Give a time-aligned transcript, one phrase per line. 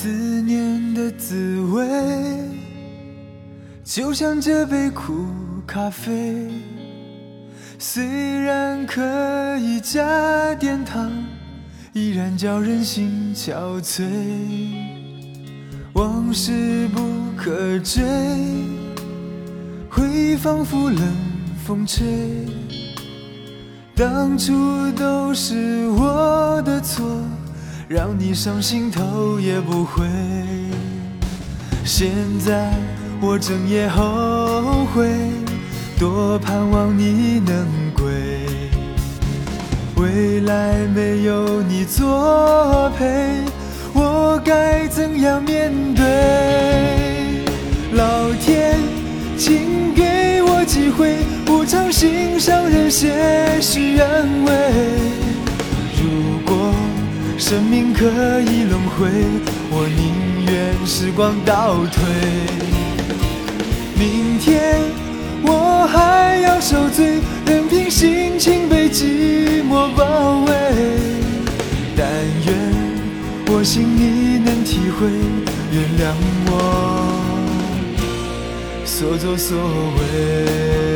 [0.00, 1.84] 思念的滋味，
[3.82, 5.26] 就像这杯苦
[5.66, 6.52] 咖啡，
[7.80, 8.06] 虽
[8.42, 9.02] 然可
[9.56, 11.10] 以加点糖，
[11.94, 14.04] 依然叫人心憔悴。
[15.94, 17.00] 往事不
[17.36, 18.04] 可追，
[19.90, 21.02] 回忆仿佛冷
[21.66, 22.06] 风吹，
[23.96, 27.04] 当初都是我的错。
[27.88, 30.04] 让你伤心头也不回。
[31.86, 32.70] 现在
[33.18, 35.08] 我整夜后悔，
[35.98, 37.66] 多盼望你能
[37.96, 38.44] 归。
[39.96, 43.42] 未来没有你作陪，
[43.94, 46.04] 我该怎样面对？
[47.94, 48.78] 老天，
[49.38, 51.16] 请给我机会，
[51.46, 54.97] 补偿心上人些许安慰。
[57.38, 58.04] 生命可
[58.40, 59.08] 以轮回，
[59.70, 62.02] 我宁愿时光倒退。
[63.94, 64.80] 明天
[65.44, 70.52] 我还要受罪，任凭心情被寂寞包围。
[71.96, 72.04] 但
[72.44, 72.54] 愿
[73.46, 75.06] 我心你能体会，
[75.70, 76.12] 原谅
[76.50, 76.52] 我
[78.84, 80.87] 所作所为。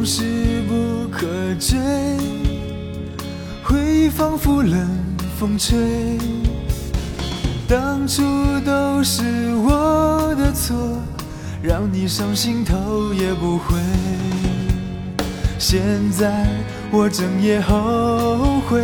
[0.00, 1.26] 往事不可
[1.58, 1.78] 追，
[3.62, 4.88] 回忆仿佛冷
[5.38, 5.76] 风吹，
[7.68, 8.22] 当初
[8.64, 9.22] 都是
[9.56, 10.74] 我的错，
[11.62, 13.76] 让你伤心头也不回。
[15.58, 16.46] 现在
[16.90, 18.80] 我整夜后悔，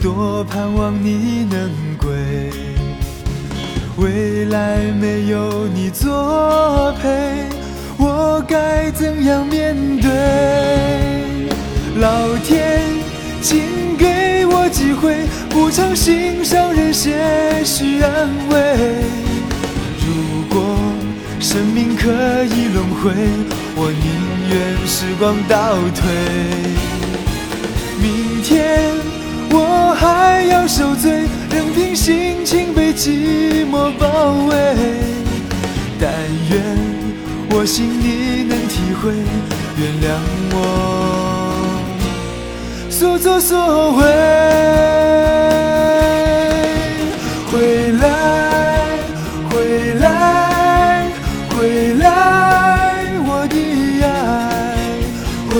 [0.00, 2.50] 多盼望你能归。
[3.98, 7.50] 未来没有你作陪，
[8.04, 10.10] 我该怎样面对？
[12.00, 12.80] 老天，
[13.40, 18.56] 请给我机会，补偿心上人些许安慰。
[20.04, 20.76] 如果
[21.38, 22.10] 生命可
[22.42, 23.12] 以轮回，
[23.76, 24.04] 我宁
[24.50, 24.52] 愿
[24.84, 26.02] 时光倒退。
[28.02, 28.80] 明天
[29.50, 31.28] 我还要受罪，
[37.74, 39.14] 请你能体会
[39.78, 40.04] 原谅
[40.52, 40.56] 我。
[42.90, 44.02] 所作所为
[47.50, 48.04] 回来
[49.48, 51.06] 回来
[51.56, 52.04] 回来
[53.26, 53.56] 我的
[54.04, 54.06] 爱
[55.48, 55.54] 回